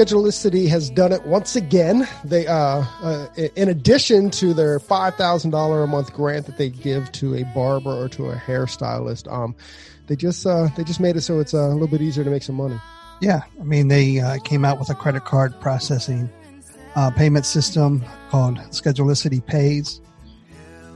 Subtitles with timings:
[0.00, 2.08] Schedulicity has done it once again.
[2.24, 2.54] They, uh,
[3.02, 7.34] uh, in addition to their five thousand dollar a month grant that they give to
[7.34, 9.54] a barber or to a hairstylist, um,
[10.06, 12.30] they just uh, they just made it so it's uh, a little bit easier to
[12.30, 12.80] make some money.
[13.20, 16.30] Yeah, I mean they uh, came out with a credit card processing
[16.96, 20.00] uh, payment system called Schedulicity Pays.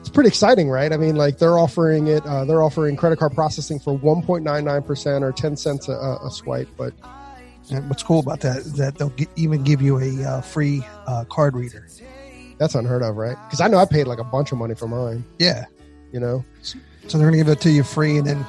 [0.01, 0.95] It's pretty exciting, right?
[0.95, 2.25] I mean, like they're offering it.
[2.25, 5.89] Uh, they're offering credit card processing for one point nine nine percent or ten cents
[5.89, 6.95] a, a swipe, but
[7.71, 10.85] and what's cool about that is that they'll get, even give you a uh, free
[11.07, 11.87] uh, card reader.
[12.59, 13.37] That's unheard of, right?
[13.47, 15.25] Because I know I paid like a bunch of money for mine.
[15.39, 15.65] Yeah.
[16.13, 16.45] You know?
[16.63, 16.79] So
[17.19, 18.47] they're going to give it to you free and then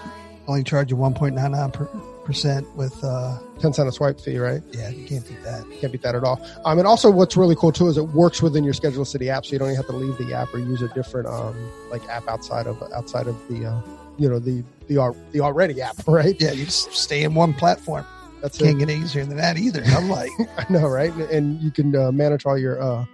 [0.47, 4.61] only charge you 1.99% with uh, 10 cent a swipe fee, right?
[4.71, 5.65] Yeah, you can't beat that.
[5.79, 6.39] Can't beat that at all.
[6.65, 9.53] Um, and also, what's really cool too is it works within your Schedulicity app, so
[9.53, 11.55] you don't even have to leave the app or use a different um,
[11.89, 13.81] like app outside of outside of the uh,
[14.17, 16.39] you know the the the already app, right?
[16.39, 18.05] Yeah, you just stay in one platform.
[18.41, 18.87] That's Can't it.
[18.87, 19.83] get easier than that either.
[19.87, 21.11] I'm like, I know, right?
[21.13, 23.05] And you can uh, manage all your uh,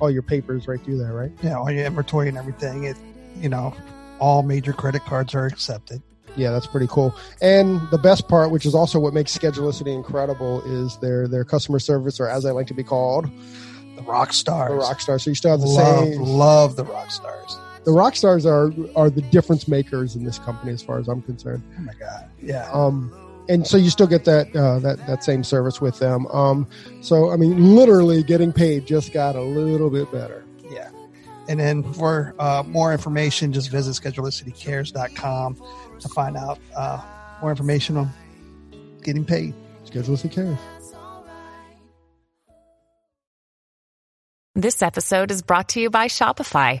[0.00, 1.32] all your papers right through there, right?
[1.42, 2.84] yeah, all your inventory and everything.
[2.84, 2.96] It,
[3.40, 3.74] you know,
[4.18, 6.02] all major credit cards are accepted.
[6.36, 7.14] Yeah, that's pretty cool.
[7.42, 11.78] And the best part, which is also what makes Schedulicity incredible, is their their customer
[11.80, 13.28] service, or as I like to be called,
[13.96, 14.70] The rock stars.
[14.70, 15.24] the rock stars.
[15.24, 16.22] So you still have the love, same.
[16.22, 17.58] love the rock stars.
[17.84, 21.22] The rock stars are are the difference makers in this company, as far as I'm
[21.22, 21.62] concerned.
[21.76, 22.30] Oh my god.
[22.40, 22.70] Yeah.
[22.72, 23.12] Um,
[23.48, 26.26] and so you still get that uh, that that same service with them.
[26.26, 26.66] Um,
[27.00, 30.44] so I mean, literally getting paid just got a little bit better.
[30.70, 30.90] Yeah.
[31.48, 35.62] And then for uh, more information, just visit schedulicitycares.com
[36.00, 37.02] to find out uh,
[37.40, 38.10] more information on
[39.02, 39.54] getting paid.
[39.86, 40.58] Schedulicity cares.
[44.54, 46.80] This episode is brought to you by Shopify.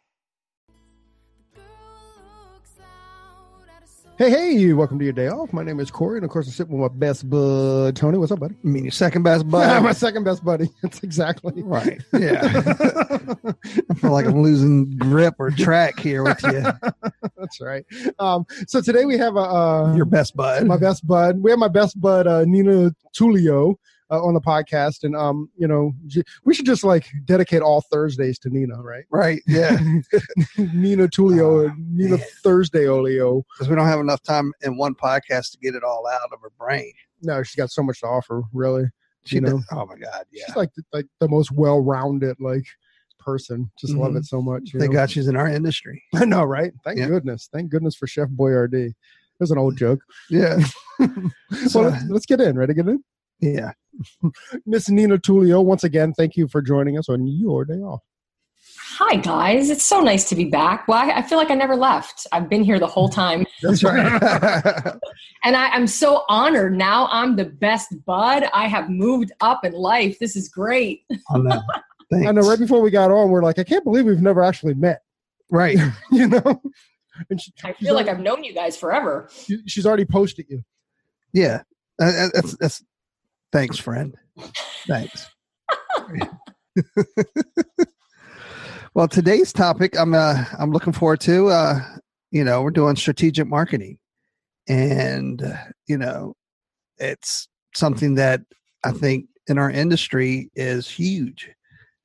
[4.21, 4.73] Hey, hey!
[4.73, 5.51] Welcome to your day off.
[5.51, 8.19] My name is Corey, and of course, I'm sitting with my best bud Tony.
[8.19, 8.53] What's up, buddy?
[8.63, 9.83] I mean, your second best buddy.
[9.83, 10.69] my second best buddy.
[10.83, 11.99] That's exactly right.
[12.13, 12.41] Yeah.
[12.45, 16.63] I feel like I'm losing grip or track here with you.
[17.35, 17.83] That's right.
[18.19, 20.67] Um, so today we have a uh, Your best bud.
[20.67, 21.41] my best bud.
[21.41, 23.77] We have my best bud uh, Nina Tulio
[24.11, 25.93] uh, on the podcast, and um, you know,
[26.43, 29.05] we should just like dedicate all Thursdays to Nina, right?
[29.09, 29.41] Right.
[29.47, 29.77] Yeah.
[30.57, 32.25] Nina Tulio, Oh, Nina man.
[32.43, 33.43] Thursday Olio.
[33.53, 36.39] Because we don't have enough time in one podcast to get it all out of
[36.41, 36.91] her brain.
[37.21, 38.43] No, she's got so much to offer.
[38.53, 38.85] Really,
[39.25, 39.51] She You know?
[39.57, 40.25] does- oh my God.
[40.31, 40.43] Yeah.
[40.47, 42.65] she's like the, like the most well-rounded like
[43.19, 43.69] person.
[43.79, 44.17] Just love Mhm.
[44.17, 44.73] it so much.
[44.73, 44.99] you Thank know?
[44.99, 46.03] God she's in our industry.
[46.15, 46.73] I know, right?
[46.83, 47.07] Thank Yeah.
[47.07, 47.47] goodness.
[47.53, 48.93] Thank goodness for Chef Boyardee.
[49.39, 50.01] There's an old joke.
[50.29, 50.59] Yeah.
[50.99, 52.57] so So- let's, let's get in.
[52.57, 53.03] Ready to get in?
[53.41, 53.71] Yeah.
[54.65, 58.01] Miss Nina Tulio, once again, thank you for joining us on your day off.
[58.97, 59.69] Hi, guys.
[59.69, 60.87] It's so nice to be back.
[60.87, 62.27] Well, I, I feel like I never left.
[62.31, 63.45] I've been here the whole time.
[63.61, 64.93] That's right.
[65.43, 66.77] And I, I'm so honored.
[66.77, 68.43] Now I'm the best bud.
[68.53, 70.19] I have moved up in life.
[70.19, 71.01] This is great.
[71.33, 71.61] I know.
[72.13, 74.75] I know right before we got on, we're like, I can't believe we've never actually
[74.75, 75.01] met,
[75.49, 75.79] Right.
[76.11, 76.61] you know?
[77.31, 79.29] And she, I she's feel like already- I've known you guys forever.
[79.33, 80.61] she- she's already posted you.
[81.33, 81.63] Yeah.
[81.99, 82.83] Uh, uh, That's, that's,
[83.51, 84.15] thanks, friend.
[84.87, 85.29] Thanks.
[88.93, 91.47] well, today's topic I'm uh, I'm looking forward to.
[91.47, 91.79] Uh,
[92.31, 93.97] you know, we're doing strategic marketing,
[94.67, 95.57] and uh,
[95.87, 96.35] you know,
[96.97, 98.41] it's something that
[98.83, 101.49] I think in our industry is huge.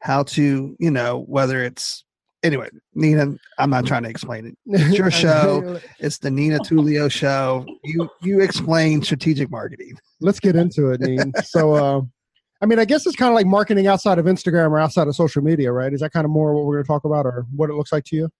[0.01, 2.05] How to, you know, whether it's
[2.47, 3.35] anyway, Nina.
[3.59, 4.57] I'm not trying to explain it.
[4.67, 5.81] It's your show.
[5.99, 7.67] It's the Nina Tulio show.
[7.85, 9.99] You you explain strategic marketing.
[10.21, 11.33] Let's get into it, Neen.
[11.45, 12.01] so, uh,
[12.63, 15.15] I mean, I guess it's kind of like marketing outside of Instagram or outside of
[15.15, 15.93] social media, right?
[15.93, 17.93] Is that kind of more what we're going to talk about or what it looks
[17.93, 18.31] like to you?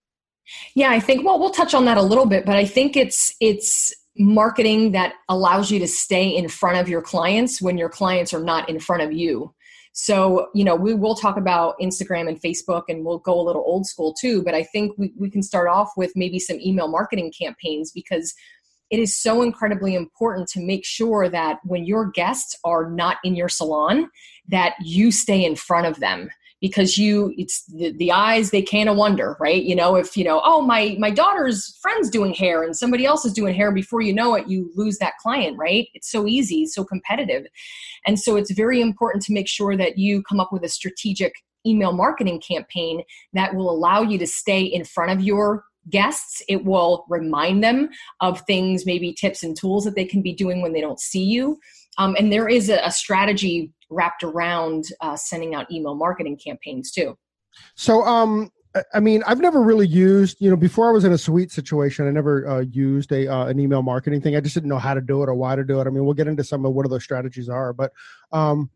[0.75, 3.35] Yeah, I think well we'll touch on that a little bit, but I think it's
[3.39, 8.33] it's marketing that allows you to stay in front of your clients when your clients
[8.33, 9.53] are not in front of you.
[9.99, 13.63] So, you know, we will talk about Instagram and Facebook and we'll go a little
[13.65, 16.87] old school too, but I think we, we can start off with maybe some email
[16.87, 18.35] marketing campaigns because
[18.91, 23.35] it is so incredibly important to make sure that when your guests are not in
[23.35, 24.07] your salon,
[24.47, 26.29] that you stay in front of them
[26.61, 30.41] because you it's the, the eyes they of wonder right you know if you know
[30.43, 34.13] oh my my daughter's friend's doing hair and somebody else is doing hair before you
[34.13, 37.45] know it you lose that client right it's so easy so competitive
[38.05, 41.33] and so it's very important to make sure that you come up with a strategic
[41.65, 46.41] email marketing campaign that will allow you to stay in front of your guests.
[46.47, 47.89] It will remind them
[48.21, 51.23] of things, maybe tips and tools that they can be doing when they don't see
[51.23, 51.59] you.
[51.97, 56.91] Um, and there is a, a strategy wrapped around uh, sending out email marketing campaigns
[56.91, 57.17] too.
[57.75, 58.51] So, um,
[58.93, 62.07] I mean, I've never really used, you know, before I was in a suite situation,
[62.07, 64.35] I never uh, used a uh, an email marketing thing.
[64.35, 65.87] I just didn't know how to do it or why to do it.
[65.87, 67.91] I mean, we'll get into some of what those strategies are, but
[68.31, 68.69] um,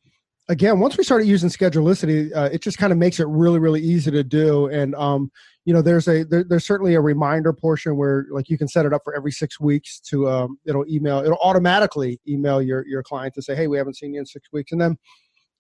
[0.49, 3.81] again, once we started using Schedulicity, uh, it just kind of makes it really, really
[3.81, 4.67] easy to do.
[4.67, 5.31] And um,
[5.65, 8.85] you know, there's a there, there's certainly a reminder portion where like you can set
[8.85, 13.03] it up for every six weeks to um, it'll email it'll automatically email your your
[13.03, 14.97] client to say, hey, we haven't seen you in six weeks, and then.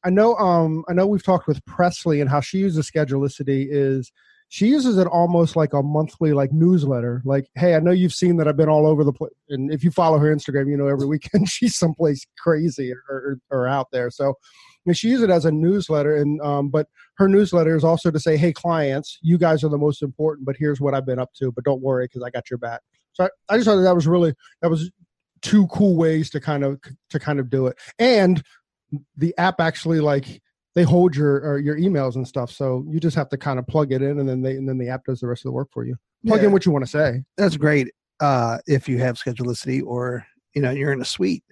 [0.03, 4.11] I know um I know we've talked with Presley and how she uses Schedulicity is
[4.51, 7.21] she uses it almost like a monthly like newsletter.
[7.23, 9.83] Like hey i know you've seen that i've been all over the place and if
[9.83, 14.11] you follow her instagram you know every weekend she's someplace crazy or, or, out there.
[14.11, 14.35] So
[14.85, 16.87] you she uses it as a newsletter and um, but
[17.17, 20.55] her newsletter is also to say hey clients you guys are the most important but
[20.57, 22.81] here's what i've been up to but don't worry because i got your back.
[23.13, 24.91] So I, I just thought that was really that was
[25.41, 27.77] two cool ways to kind of to kind of do it.
[27.99, 28.43] And
[29.15, 30.41] the app actually like
[30.75, 32.51] they hold your your emails and stuff.
[32.51, 34.77] So you just have to kind of plug it in, and then they and then
[34.77, 35.95] the app does the rest of the work for you.
[36.25, 36.47] Plug yeah.
[36.47, 37.23] in what you want to say.
[37.37, 37.89] That's great
[38.19, 41.43] uh, if you have Schedulicity or you know you're in a suite.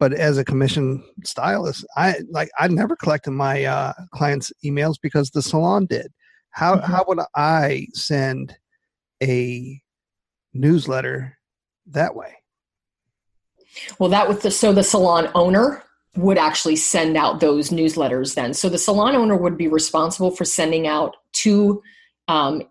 [0.00, 5.30] But as a commission stylist, I like I never collected my uh, clients' emails because
[5.30, 6.12] the salon did.
[6.50, 6.90] How mm-hmm.
[6.90, 8.56] how would I send
[9.22, 9.80] a
[10.52, 11.38] newsletter
[11.86, 12.34] that way?
[13.98, 15.84] Well, that was the so the salon owner
[16.16, 18.54] would actually send out those newsletters then.
[18.54, 21.82] So the salon owner would be responsible for sending out two
[22.28, 22.62] um,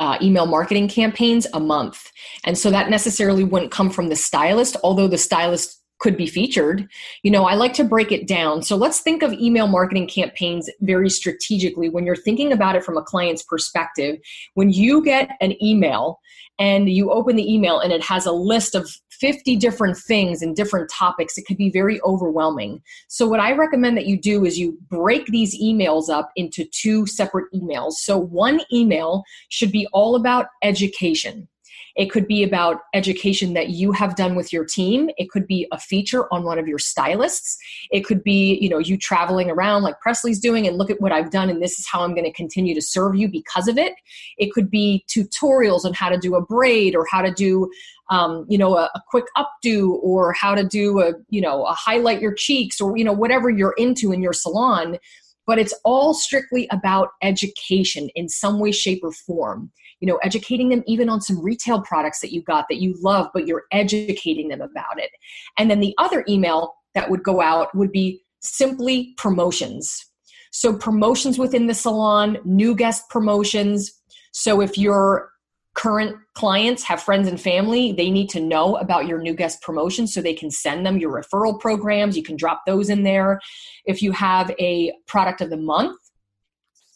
[0.00, 2.10] uh, email marketing campaigns a month.
[2.44, 6.88] And so that necessarily wouldn't come from the stylist, although the stylist could be featured.
[7.22, 8.62] You know, I like to break it down.
[8.62, 12.96] So let's think of email marketing campaigns very strategically when you're thinking about it from
[12.96, 14.16] a client's perspective.
[14.54, 16.18] When you get an email
[16.62, 20.54] and you open the email and it has a list of 50 different things and
[20.54, 22.80] different topics, it could be very overwhelming.
[23.08, 27.04] So, what I recommend that you do is you break these emails up into two
[27.06, 27.94] separate emails.
[27.94, 31.48] So, one email should be all about education.
[31.96, 35.10] It could be about education that you have done with your team.
[35.18, 37.58] It could be a feature on one of your stylists.
[37.90, 41.12] It could be, you know, you traveling around like Presley's doing and look at what
[41.12, 43.78] I've done and this is how I'm going to continue to serve you because of
[43.78, 43.94] it.
[44.38, 47.70] It could be tutorials on how to do a braid or how to do
[48.10, 51.72] um, you know, a, a, quick updo or how to do a, you know, a
[51.72, 54.98] highlight your cheeks or, you know, whatever you're into in your salon.
[55.46, 59.72] But it's all strictly about education in some way, shape, or form
[60.02, 63.28] you know educating them even on some retail products that you got that you love
[63.32, 65.10] but you're educating them about it.
[65.56, 70.04] And then the other email that would go out would be simply promotions.
[70.50, 73.92] So promotions within the salon new guest promotions.
[74.32, 75.30] So if your
[75.74, 80.06] current clients have friends and family they need to know about your new guest promotion
[80.06, 82.16] so they can send them your referral programs.
[82.16, 83.40] You can drop those in there.
[83.84, 85.96] If you have a product of the month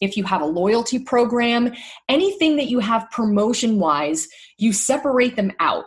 [0.01, 1.73] if you have a loyalty program,
[2.09, 5.85] anything that you have promotion wise, you separate them out.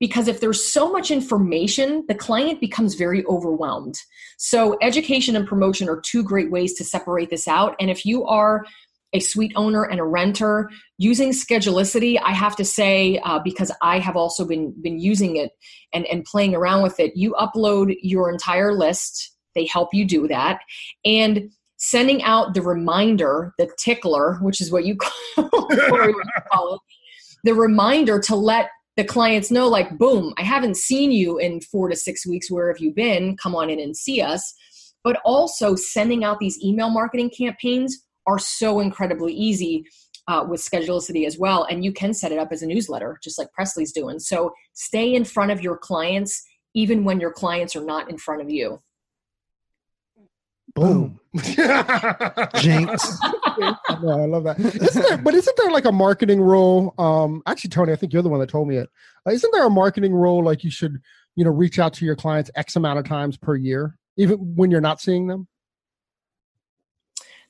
[0.00, 3.96] Because if there's so much information, the client becomes very overwhelmed.
[4.36, 7.74] So, education and promotion are two great ways to separate this out.
[7.80, 8.64] And if you are
[9.12, 13.98] a suite owner and a renter using schedulicity i have to say uh, because i
[13.98, 15.52] have also been been using it
[15.92, 20.28] and and playing around with it you upload your entire list they help you do
[20.28, 20.60] that
[21.04, 24.96] and sending out the reminder, the tickler, which is what you
[25.36, 26.80] call, it,
[27.44, 31.88] the reminder to let the clients know, like, boom, I haven't seen you in four
[31.88, 32.50] to six weeks.
[32.50, 33.36] Where have you been?
[33.36, 34.52] Come on in and see us.
[35.04, 39.84] But also sending out these email marketing campaigns are so incredibly easy.
[40.26, 41.64] Uh, with Schedulicity as well.
[41.70, 44.18] And you can set it up as a newsletter, just like Presley's doing.
[44.18, 46.44] So stay in front of your clients,
[46.74, 48.78] even when your clients are not in front of you.
[50.74, 51.18] Boom.
[51.34, 53.18] Jinx.
[54.02, 54.56] no, I love that.
[54.58, 56.94] Isn't there, but isn't there like a marketing role?
[56.98, 58.88] Um, actually, Tony, I think you're the one that told me it.
[59.26, 61.00] Uh, not there a marketing role like you should,
[61.36, 64.70] you know, reach out to your clients X amount of times per year, even when
[64.70, 65.48] you're not seeing them?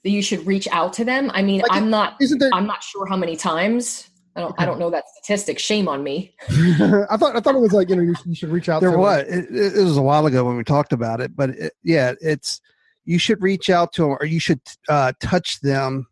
[0.05, 1.31] That you should reach out to them.
[1.35, 2.17] I mean, like, I'm not.
[2.21, 2.51] Isn't there?
[2.53, 4.09] I'm not sure how many times.
[4.37, 4.51] I don't.
[4.51, 4.63] Okay.
[4.63, 5.59] I don't know that statistic.
[5.59, 6.35] Shame on me.
[6.49, 7.37] I thought.
[7.37, 8.81] I thought it was like you know you, you should reach out.
[8.81, 9.27] There was.
[9.27, 12.61] It, it, was a while ago when we talked about it, but it, yeah, it's
[13.09, 14.61] you should reach out to them or you should
[14.91, 16.07] uh, touch them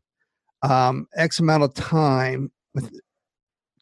[0.63, 2.91] um, X amount of time with,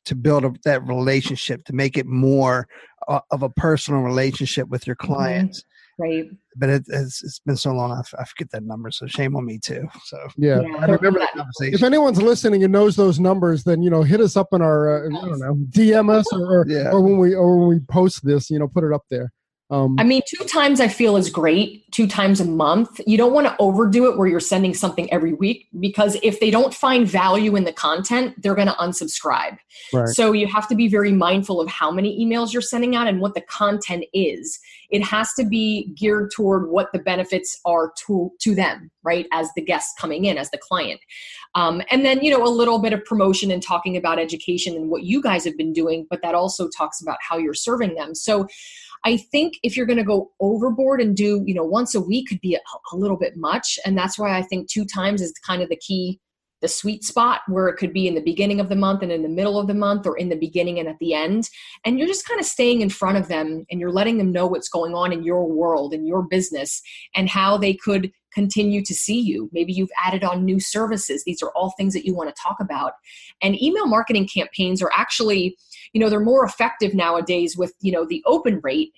[0.07, 2.67] to build a, that relationship, to make it more
[3.07, 5.13] uh, of a personal relationship with your mm-hmm.
[5.13, 5.61] clients.
[5.61, 6.03] Mm-hmm.
[6.03, 9.07] right but it, it's, it's been so long I, f- I forget that number so
[9.07, 12.73] shame on me too so yeah, Yeah, i remember that conversation if anyone's listening and
[12.73, 15.55] knows those numbers then you know hit us up in our uh, i don't know
[15.71, 16.91] dm us or or, Yeah.
[16.91, 19.31] or when we or when we post this you know put it up there
[19.75, 23.01] um I mean, two times I feel is great, two times a month.
[23.07, 26.51] You don't want to overdo it where you're sending something every week because if they
[26.51, 29.59] don't find value in the content, they're going to unsubscribe.
[29.93, 33.07] right So you have to be very mindful of how many emails you're sending out
[33.07, 34.61] and what the content is.
[34.95, 39.27] It has to be geared toward what the benefits are to to them, right?
[39.33, 41.01] As the guest coming in, as the client.
[41.57, 44.89] Um, and then, you know, a little bit of promotion and talking about education and
[44.89, 48.15] what you guys have been doing, but that also talks about how you're serving them.
[48.15, 48.47] So
[49.05, 52.29] I think if you're going to go overboard and do, you know, once a week
[52.29, 52.61] could be a,
[52.93, 53.79] a little bit much.
[53.85, 56.21] And that's why I think two times is kind of the key,
[56.65, 59.23] the sweet spot where it could be in the beginning of the month and in
[59.23, 61.51] the middle of the month or in the beginning and at the end.
[61.85, 64.47] And you're just kind of staying in front of them and you're letting them know
[64.47, 66.81] what's going on in your world, in your business,
[67.15, 69.51] and how they could continue to see you.
[69.53, 71.23] Maybe you've added on new services.
[71.25, 72.93] These are all things that you want to talk about.
[73.43, 75.59] And email marketing campaigns are actually,
[75.93, 78.95] you know, they're more effective nowadays with, you know, the open rate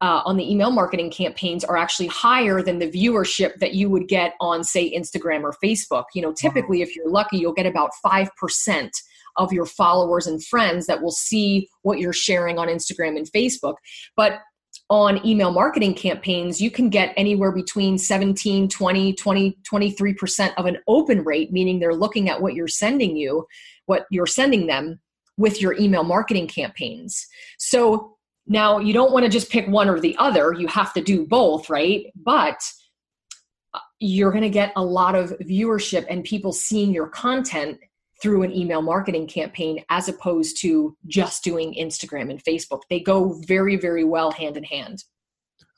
[0.00, 4.08] uh, on the email marketing campaigns are actually higher than the viewership that you would
[4.08, 6.04] get on, say, Instagram or Facebook.
[6.14, 8.90] You know, typically, if you're lucky, you'll get about 5%
[9.36, 13.76] of your followers and friends that will see what you're sharing on Instagram and Facebook.
[14.16, 14.40] But
[14.88, 20.78] on email marketing campaigns, you can get anywhere between 17, 20, 20, 23% of an
[20.88, 23.46] open rate, meaning they're looking at what you're sending you,
[23.86, 24.98] what you're sending them
[25.36, 27.26] with your email marketing campaigns.
[27.58, 28.16] So
[28.46, 31.26] now you don't want to just pick one or the other, you have to do
[31.26, 32.06] both, right?
[32.16, 32.60] But
[33.74, 37.78] uh, you're going to get a lot of viewership and people seeing your content
[38.20, 42.82] through an email marketing campaign as opposed to just doing Instagram and Facebook.
[42.90, 45.04] They go very, very well hand in hand.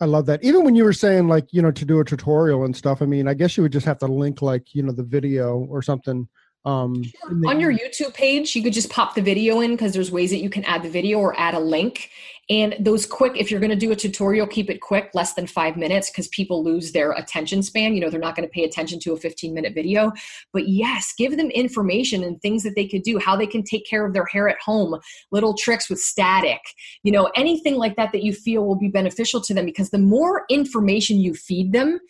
[0.00, 0.42] I love that.
[0.42, 3.06] Even when you were saying like, you know, to do a tutorial and stuff, I
[3.06, 5.80] mean, I guess you would just have to link like, you know, the video or
[5.82, 6.28] something.
[6.64, 10.12] Um the- On your YouTube page, you could just pop the video in because there's
[10.12, 12.10] ways that you can add the video or add a link.
[12.50, 15.46] And those quick, if you're going to do a tutorial, keep it quick, less than
[15.46, 17.94] five minutes, because people lose their attention span.
[17.94, 20.12] You know, they're not going to pay attention to a 15 minute video.
[20.52, 23.86] But yes, give them information and things that they could do, how they can take
[23.88, 24.98] care of their hair at home,
[25.30, 26.60] little tricks with static,
[27.04, 29.64] you know, anything like that that you feel will be beneficial to them.
[29.64, 32.00] Because the more information you feed them,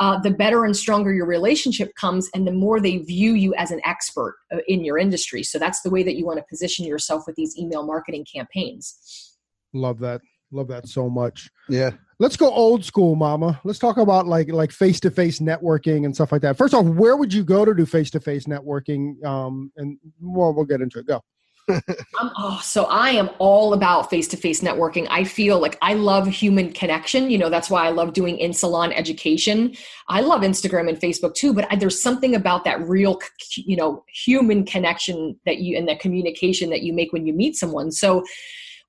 [0.00, 3.70] uh, the better and stronger your relationship comes, and the more they view you as
[3.70, 5.42] an expert uh, in your industry.
[5.42, 9.36] So that's the way that you want to position yourself with these email marketing campaigns.
[9.72, 10.20] love that.
[10.52, 11.50] Love that so much.
[11.68, 13.60] yeah Let's go old school, mama.
[13.64, 16.56] Let's talk about like like face to face networking and stuff like that.
[16.56, 19.22] First off, where would you go to do face to face networking?
[19.24, 21.06] Um, and well, we'll get into it.
[21.06, 21.20] Go.
[21.68, 25.06] Oh, so I am all about face to face networking.
[25.10, 27.30] I feel like I love human connection.
[27.30, 29.74] You know, that's why I love doing in salon education.
[30.08, 33.18] I love Instagram and Facebook too, but I, there's something about that real,
[33.56, 37.56] you know, human connection that you and that communication that you make when you meet
[37.56, 37.90] someone.
[37.90, 38.24] So,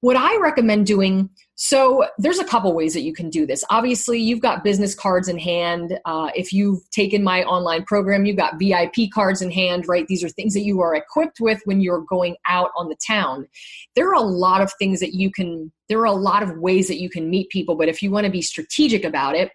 [0.01, 3.63] what I recommend doing so there's a couple ways that you can do this.
[3.69, 5.97] Obviously, you've got business cards in hand.
[6.03, 10.05] Uh, if you've taken my online program, you've got VIP cards in hand, right?
[10.07, 13.47] These are things that you are equipped with when you're going out on the town.
[13.95, 16.89] There are a lot of things that you can, there are a lot of ways
[16.89, 19.51] that you can meet people, but if you want to be strategic about it,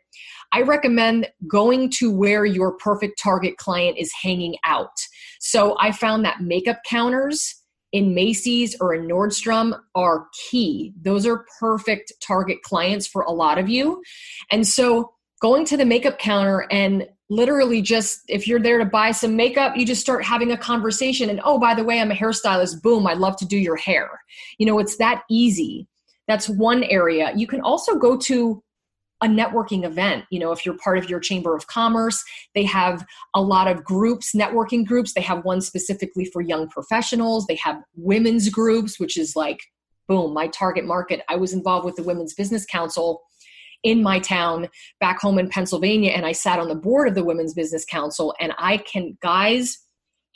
[0.52, 4.96] I recommend going to where your perfect target client is hanging out.
[5.38, 7.59] So I found that makeup counters,
[7.92, 10.92] in Macy's or in Nordstrom are key.
[11.00, 14.02] Those are perfect target clients for a lot of you.
[14.50, 19.12] And so going to the makeup counter and literally just if you're there to buy
[19.12, 22.14] some makeup, you just start having a conversation and oh by the way, I'm a
[22.14, 22.82] hairstylist.
[22.82, 24.08] Boom, I'd love to do your hair.
[24.58, 25.86] You know, it's that easy.
[26.28, 27.32] That's one area.
[27.34, 28.62] You can also go to
[29.22, 30.24] a networking event.
[30.30, 32.22] You know, if you're part of your chamber of commerce,
[32.54, 35.12] they have a lot of groups, networking groups.
[35.14, 37.46] They have one specifically for young professionals.
[37.46, 39.60] They have women's groups, which is like,
[40.08, 41.22] boom, my target market.
[41.28, 43.22] I was involved with the Women's Business Council
[43.82, 44.68] in my town
[45.00, 48.34] back home in Pennsylvania, and I sat on the board of the Women's Business Council.
[48.40, 49.78] And I can, guys,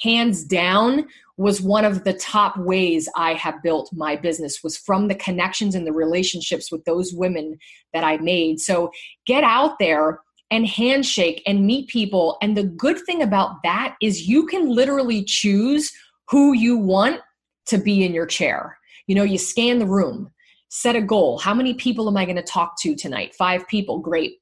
[0.00, 5.08] hands down, was one of the top ways I have built my business was from
[5.08, 7.58] the connections and the relationships with those women
[7.92, 8.60] that I made.
[8.60, 8.92] So
[9.26, 10.20] get out there
[10.50, 12.36] and handshake and meet people.
[12.40, 15.92] And the good thing about that is you can literally choose
[16.30, 17.20] who you want
[17.66, 18.78] to be in your chair.
[19.08, 20.30] You know, you scan the room,
[20.68, 21.38] set a goal.
[21.38, 23.34] How many people am I going to talk to tonight?
[23.34, 23.98] Five people.
[23.98, 24.34] Great.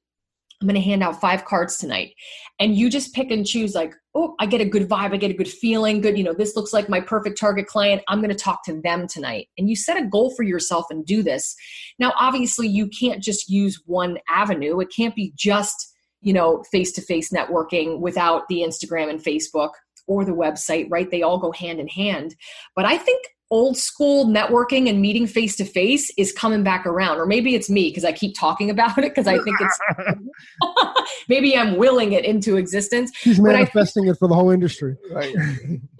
[0.61, 2.13] I'm going to hand out five cards tonight.
[2.59, 5.31] And you just pick and choose, like, oh, I get a good vibe, I get
[5.31, 8.03] a good feeling, good, you know, this looks like my perfect target client.
[8.07, 9.47] I'm going to talk to them tonight.
[9.57, 11.55] And you set a goal for yourself and do this.
[11.97, 14.79] Now, obviously, you can't just use one avenue.
[14.79, 19.71] It can't be just, you know, face to face networking without the Instagram and Facebook
[20.05, 21.09] or the website, right?
[21.09, 22.35] They all go hand in hand.
[22.75, 27.19] But I think old school networking and meeting face to face is coming back around
[27.19, 29.79] or maybe it's me because i keep talking about it because i think it's
[31.27, 35.35] maybe i'm willing it into existence he's manifesting it for the whole industry right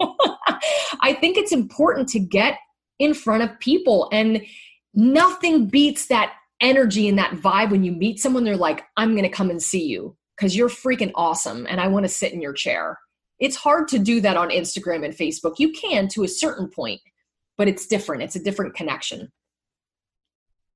[1.00, 2.58] i think it's important to get
[2.98, 4.42] in front of people and
[4.94, 9.24] nothing beats that energy and that vibe when you meet someone they're like i'm going
[9.24, 12.40] to come and see you because you're freaking awesome and i want to sit in
[12.40, 12.98] your chair
[13.40, 17.00] it's hard to do that on instagram and facebook you can to a certain point
[17.56, 18.22] but it's different.
[18.22, 19.30] It's a different connection.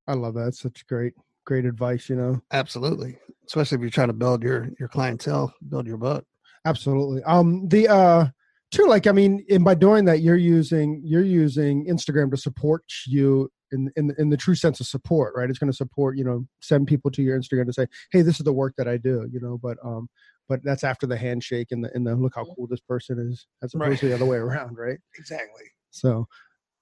[0.06, 0.48] I love that.
[0.48, 1.14] It's such great,
[1.48, 2.38] great advice, you know.
[2.52, 3.16] Absolutely.
[3.46, 6.24] Especially if you're trying to build your your clientele, build your book.
[6.66, 7.22] Absolutely.
[7.24, 8.26] Um the uh
[8.70, 12.84] too like I mean, and by doing that you're using you're using Instagram to support
[13.06, 15.48] you in in in the true sense of support, right?
[15.48, 18.38] It's going to support, you know, send people to your Instagram to say, "Hey, this
[18.38, 20.08] is the work that I do," you know, but um
[20.50, 23.46] but that's after the handshake and the and the look how cool this person is
[23.62, 23.98] as opposed right.
[24.00, 24.98] to the other way around, right?
[25.16, 25.64] Exactly.
[25.90, 26.26] So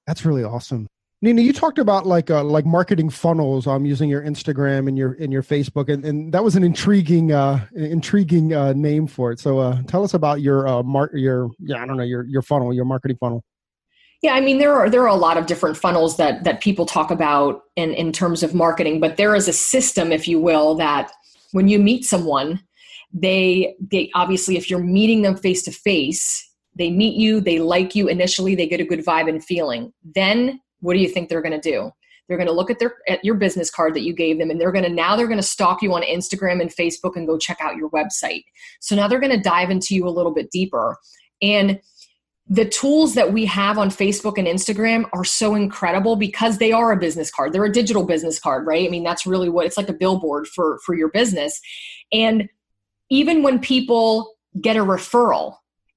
[0.08, 0.88] that's really awesome.
[1.23, 3.66] Nina, you talked about like uh, like marketing funnels.
[3.66, 7.32] um, using your Instagram and your in your Facebook, and, and that was an intriguing
[7.32, 9.40] uh, intriguing uh, name for it.
[9.40, 12.42] So uh, tell us about your uh, mar- your yeah I don't know your your
[12.42, 13.42] funnel, your marketing funnel.
[14.23, 16.85] Yeah, I mean there are there are a lot of different funnels that that people
[16.85, 20.75] talk about in in terms of marketing, but there is a system, if you will,
[20.75, 21.11] that
[21.52, 22.61] when you meet someone,
[23.14, 27.94] they they obviously if you're meeting them face to face, they meet you, they like
[27.94, 29.94] you initially, they get a good vibe and feeling.
[30.14, 31.90] Then what do you think they're going to do?
[32.28, 34.61] They're going to look at their at your business card that you gave them and
[34.61, 37.38] they're going to now they're going to stalk you on Instagram and Facebook and go
[37.38, 38.45] check out your website.
[38.80, 40.97] So now they're going to dive into you a little bit deeper.
[41.40, 41.80] And
[42.49, 46.92] the tools that we have on Facebook and Instagram are so incredible because they are
[46.92, 47.52] a business card.
[47.52, 48.86] They're a digital business card, right?
[48.86, 51.60] I mean, that's really what it's like a billboard for for your business.
[52.12, 52.49] And
[53.10, 55.56] even when people get a referral,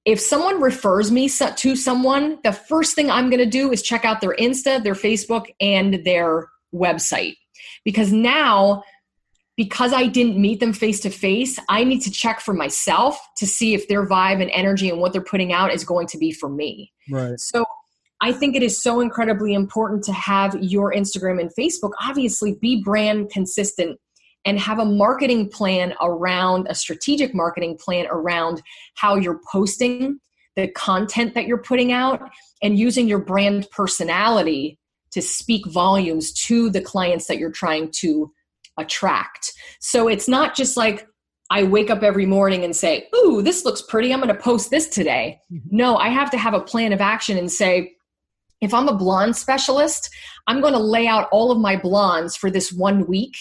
[0.09, 4.05] if someone refers me to someone, the first thing I'm going to do is check
[4.05, 7.35] out their Insta, their Facebook, and their website.
[7.85, 8.83] Because now,
[9.55, 13.45] because I didn't meet them face to face, I need to check for myself to
[13.45, 16.31] see if their vibe and energy and what they're putting out is going to be
[16.31, 16.91] for me.
[17.11, 17.39] Right.
[17.39, 17.63] So
[18.19, 22.81] I think it is so incredibly important to have your Instagram and Facebook obviously be
[22.81, 23.99] brand consistent
[24.45, 28.61] and have a marketing plan around a strategic marketing plan around
[28.95, 30.19] how you're posting
[30.55, 32.21] the content that you're putting out
[32.61, 34.77] and using your brand personality
[35.11, 38.31] to speak volumes to the clients that you're trying to
[38.77, 39.51] attract.
[39.79, 41.07] So it's not just like
[41.51, 44.13] I wake up every morning and say, Ooh, this looks pretty.
[44.13, 45.39] I'm going to post this today.
[45.51, 45.75] Mm-hmm.
[45.75, 47.93] No, I have to have a plan of action and say,
[48.61, 50.09] if I'm a blonde specialist,
[50.47, 53.35] I'm going to lay out all of my blondes for this one week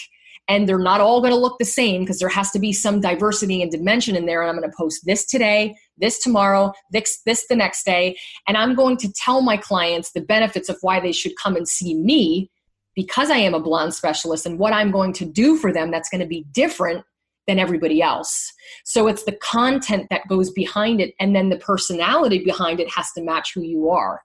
[0.49, 2.99] and they're not all going to look the same because there has to be some
[2.99, 7.21] diversity and dimension in there and i'm going to post this today this tomorrow this
[7.25, 8.17] this the next day.
[8.47, 11.67] And i'm going to tell my clients the benefits of why they should come and
[11.67, 12.49] see me
[12.95, 16.09] because i am a blonde specialist and what i'm going to do for them that's
[16.09, 17.05] going to be different
[17.47, 18.53] than everybody else.
[18.85, 23.11] So it's the content that goes behind it and then the personality behind it has
[23.13, 24.21] to match who you are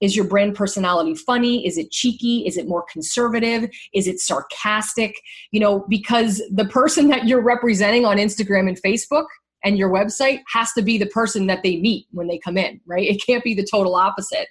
[0.00, 1.66] is your brand personality funny?
[1.66, 2.46] Is it cheeky?
[2.46, 3.70] Is it more conservative?
[3.94, 5.14] Is it sarcastic?
[5.50, 9.26] You know, because the person that you're representing on Instagram and Facebook
[9.64, 12.80] and your website has to be the person that they meet when they come in,
[12.86, 13.08] right?
[13.08, 14.48] It can't be the total opposite.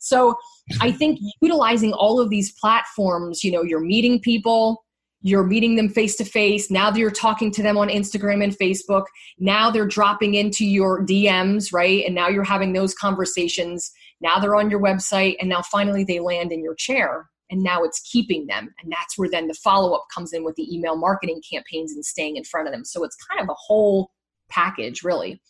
[0.00, 0.36] So
[0.80, 4.83] I think utilizing all of these platforms, you know, you're meeting people,
[5.26, 6.70] you're meeting them face to face.
[6.70, 9.06] Now you're talking to them on Instagram and Facebook.
[9.38, 12.04] Now they're dropping into your DMs, right?
[12.06, 13.90] And now you're having those conversations
[14.24, 17.84] now they're on your website, and now finally they land in your chair, and now
[17.84, 18.74] it's keeping them.
[18.82, 22.04] And that's where then the follow up comes in with the email marketing campaigns and
[22.04, 22.86] staying in front of them.
[22.86, 24.10] So it's kind of a whole
[24.48, 25.42] package, really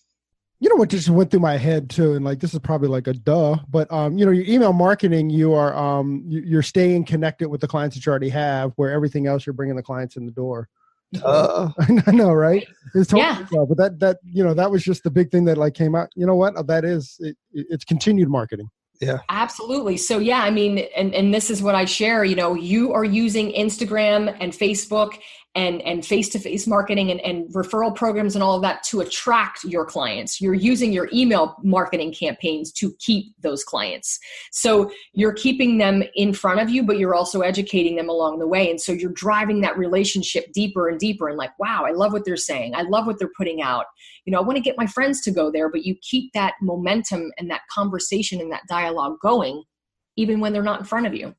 [0.64, 3.06] you know what just went through my head too and like this is probably like
[3.06, 7.50] a duh but um you know your email marketing you are um you're staying connected
[7.50, 10.24] with the clients that you already have where everything else you're bringing the clients in
[10.24, 10.66] the door
[11.22, 11.68] uh,
[12.08, 12.66] I know, right?
[12.92, 13.46] It's totally yeah.
[13.52, 15.94] Well, but that that you know that was just the big thing that like came
[15.94, 16.08] out.
[16.16, 16.66] You know what?
[16.66, 18.68] That is it, it's continued marketing.
[19.00, 19.96] Yeah, absolutely.
[19.96, 22.24] So yeah, I mean, and and this is what I share.
[22.24, 25.18] You know, you are using Instagram and Facebook
[25.54, 29.84] and and face-to-face marketing and, and referral programs and all of that to attract your
[29.84, 30.40] clients.
[30.40, 34.18] You're using your email marketing campaigns to keep those clients.
[34.50, 38.48] So you're keeping them in front of you but you're also educating them along the
[38.48, 38.68] way.
[38.70, 42.24] And so you're driving that relationship deeper and deeper and like wow i love what
[42.24, 42.74] they're saying.
[42.74, 43.86] I love what they're putting out.
[44.24, 46.54] You know i want to get my friends to go there but you keep that
[46.60, 49.62] momentum and that conversation and that dialogue going
[50.16, 51.34] even when they're not in front of you.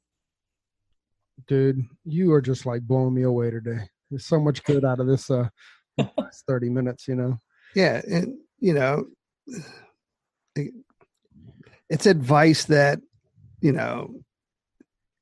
[1.47, 5.07] Dude you are just like blowing me away today there's so much good out of
[5.07, 5.47] this uh
[6.47, 7.37] 30 minutes you know
[7.75, 9.05] yeah and you know
[11.89, 12.99] it's advice that
[13.61, 14.13] you know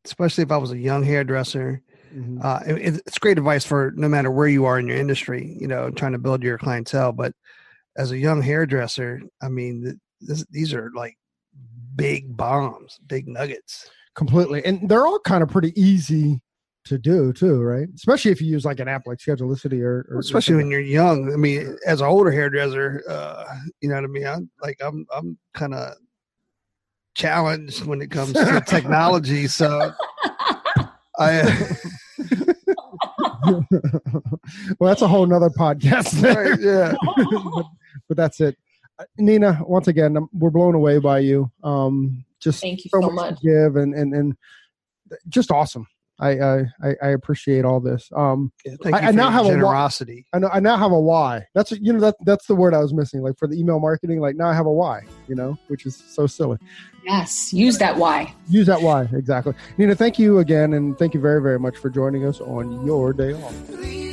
[0.06, 1.82] especially if i was a young hairdresser
[2.14, 2.40] mm-hmm.
[2.42, 5.68] uh, it, it's great advice for no matter where you are in your industry you
[5.68, 7.34] know trying to build your clientele but
[7.98, 11.18] as a young hairdresser i mean this, these are like
[11.96, 16.42] big bombs big nuggets completely and they're all kind of pretty easy
[16.86, 17.88] to do too, right?
[17.96, 20.80] Especially if you use like an app like Schedulicity or, or especially or when you're
[20.80, 21.32] young.
[21.32, 23.46] I mean, as an older hairdresser, uh,
[23.82, 24.28] you know what I mean.
[24.28, 25.96] I'm like I'm I'm kind of
[27.16, 29.92] challenged when it comes to technology, so
[31.20, 31.78] I.
[33.46, 36.22] well, that's a whole nother podcast.
[36.24, 36.94] Right, yeah,
[37.56, 37.66] but,
[38.08, 38.58] but, that's it.
[39.00, 41.52] Uh, Nina, once again, we're blown away by you.
[41.64, 43.42] Um, just thank you so, so much, much.
[43.42, 44.38] give and and and
[45.30, 45.88] just awesome.
[46.24, 48.10] I I, I appreciate all this.
[48.16, 50.26] Um, yeah, I, I now have generosity.
[50.34, 51.46] a I know I now have a why.
[51.54, 53.22] That's you know that that's the word I was missing.
[53.22, 55.02] Like for the email marketing, like now I have a why.
[55.28, 56.58] You know, which is so silly.
[57.06, 58.34] Yes, use that why.
[58.48, 59.54] Use that why exactly.
[59.78, 63.14] Nina, thank you again, and thank you very very much for joining us on your
[63.14, 64.13] day off.